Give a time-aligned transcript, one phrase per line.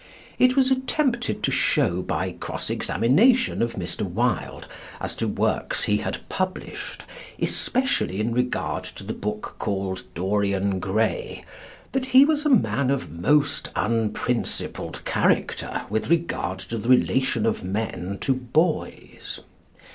[0.39, 4.01] It was attempted to show by cross examination of Mr.
[4.01, 4.67] Wilde,
[4.99, 7.03] as to works he had published,
[7.39, 11.43] especially in regard to the book called "Dorian Gray,"
[11.91, 17.63] that he was a man of most unprincipled character with regard to the relation of
[17.63, 19.41] men to boys.